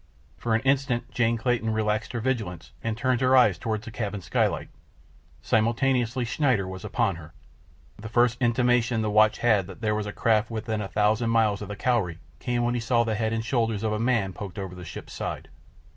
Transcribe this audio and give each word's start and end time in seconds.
For 0.35 0.55
an 0.55 0.61
instant 0.61 1.11
Jane 1.11 1.37
Clayton 1.37 1.69
relaxed 1.73 2.13
her 2.13 2.19
vigilance, 2.19 2.71
and 2.83 2.97
turned 2.97 3.21
her 3.21 3.37
eyes 3.37 3.59
toward 3.59 3.83
the 3.83 3.91
cabin 3.91 4.19
skylight. 4.19 4.69
Simultaneously 5.43 6.25
Schneider 6.25 6.67
was 6.67 6.83
upon 6.83 7.17
her. 7.17 7.33
The 7.99 8.09
first 8.09 8.41
intimation 8.41 9.03
the 9.03 9.11
watch 9.11 9.37
had 9.45 9.67
that 9.67 9.81
there 9.81 9.93
was 9.93 10.07
another 10.07 10.19
craft 10.19 10.49
within 10.49 10.81
a 10.81 10.87
thousand 10.87 11.29
miles 11.29 11.61
of 11.61 11.67
the 11.67 11.75
Cowrie 11.75 12.17
came 12.39 12.63
when 12.63 12.73
he 12.73 12.79
saw 12.81 13.03
the 13.03 13.13
head 13.13 13.31
and 13.31 13.45
shoulders 13.45 13.83
of 13.83 13.93
a 13.93 13.99
man 13.99 14.33
poked 14.33 14.57
over 14.57 14.73
the 14.73 14.85
ship's 14.85 15.13
side. 15.13 15.49